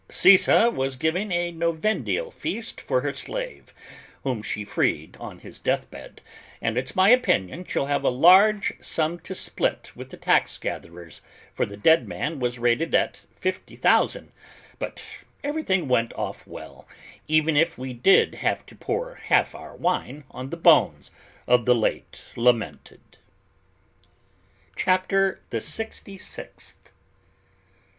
[0.09, 3.71] Scissa was giving a Novendial feast for her slave,
[4.23, 6.21] whom she freed on his death bed,
[6.59, 11.21] and it's my opinion she'll have a large sum to split with the tax gatherers,
[11.53, 14.31] for the dead man was rated at 50,000,
[14.79, 15.03] but
[15.43, 16.87] everything went off well,
[17.27, 21.11] even if we did have to pour half our wine on the bones
[21.45, 23.19] of the late lamented."
[24.75, 26.89] CHAPTER THE SIXTY SIXTH.